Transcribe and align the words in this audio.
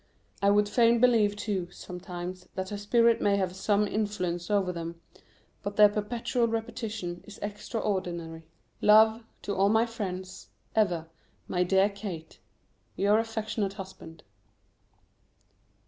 I 0.41 0.49
would 0.49 0.67
fain 0.67 0.99
believe, 0.99 1.35
too, 1.35 1.67
sometimes, 1.69 2.49
that 2.55 2.69
her 2.69 2.77
spirit 2.79 3.21
may 3.21 3.37
have 3.37 3.55
some 3.55 3.87
influence 3.87 4.49
over 4.49 4.71
them, 4.71 4.99
but 5.61 5.75
their 5.75 5.89
perpetual 5.89 6.47
repetition 6.47 7.23
is 7.27 7.37
extraordinary. 7.43 8.47
Love 8.81 9.21
to 9.43 9.53
all 9.53 9.85
friends. 9.85 10.49
Ever, 10.75 11.07
my 11.47 11.63
dear 11.63 11.87
Kate, 11.87 12.39
Your 12.95 13.19
affectionate 13.19 13.73
Husband. 13.73 14.23